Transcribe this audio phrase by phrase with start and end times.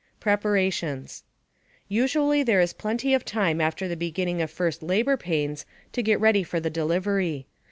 [0.19, 1.21] PREPARATIONS
[1.87, 6.19] Usually there is plenty of time after the beginning of first labor pains to get
[6.19, 7.45] ready for the delivery.